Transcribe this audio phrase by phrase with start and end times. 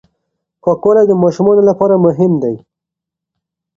[0.63, 2.55] پاکوالی د ماشومانو لپاره مهم دی.